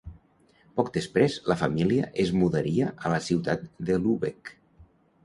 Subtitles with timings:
[0.79, 4.55] Poc després, la família es mudaria a la ciutat de Lübeck.